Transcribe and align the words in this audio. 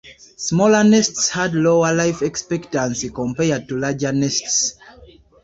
Smaller 0.35 0.83
nests 0.83 1.29
had 1.29 1.53
lower 1.53 1.93
life 1.93 2.23
expectancy 2.23 3.11
compared 3.11 3.67
to 3.67 3.77
larger 3.77 4.11
nests. 4.11 4.73